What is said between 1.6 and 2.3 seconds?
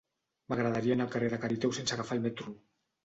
sense agafar el